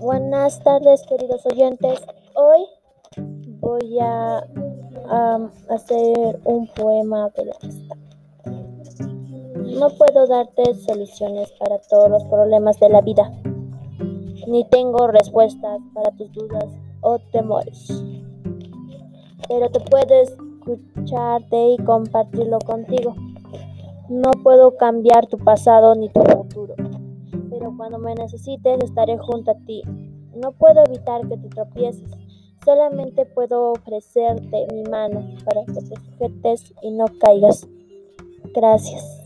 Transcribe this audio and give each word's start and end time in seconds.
Buenas 0.00 0.58
tardes, 0.60 1.02
queridos 1.06 1.44
oyentes. 1.44 2.00
Hoy 2.34 2.64
voy 3.60 3.98
a 4.00 4.38
hacer 5.68 6.40
un 6.44 6.66
poema 6.68 7.28
esta. 7.60 7.96
No 8.46 9.90
puedo 9.90 10.26
darte 10.26 10.74
soluciones 10.86 11.52
para 11.58 11.78
todos 11.80 12.08
los 12.08 12.24
problemas 12.24 12.80
de 12.80 12.88
la 12.88 13.02
vida, 13.02 13.30
ni 14.48 14.64
tengo 14.70 15.06
respuestas 15.06 15.80
para 15.92 16.10
tus 16.12 16.32
dudas 16.32 16.64
o 17.02 17.18
temores. 17.30 18.02
Pero 19.48 19.70
te 19.70 19.80
puedo 19.80 20.14
escucharte 20.14 21.72
y 21.72 21.76
compartirlo 21.76 22.58
contigo. 22.60 23.14
No 24.08 24.30
puedo 24.42 24.78
cambiar 24.78 25.26
tu 25.26 25.36
pasado 25.36 25.94
ni 25.94 26.08
tu 26.08 26.22
futuro 26.22 26.89
pero 27.60 27.76
cuando 27.76 27.98
me 27.98 28.14
necesites 28.14 28.82
estaré 28.82 29.18
junto 29.18 29.50
a 29.50 29.54
ti. 29.66 29.82
No 30.34 30.52
puedo 30.52 30.82
evitar 30.86 31.28
que 31.28 31.36
te 31.36 31.48
tropieces, 31.50 32.10
solamente 32.64 33.26
puedo 33.26 33.72
ofrecerte 33.72 34.66
mi 34.72 34.82
mano 34.84 35.36
para 35.44 35.66
que 35.66 35.74
te 35.74 35.94
sujetes 35.96 36.72
y 36.82 36.90
no 36.90 37.04
caigas. 37.20 37.68
Gracias. 38.54 39.19